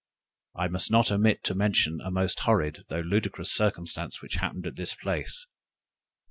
[0.55, 4.75] I must not omit to mention a most horrid (though ludicrous) circumstance which happened at
[4.75, 5.45] this place.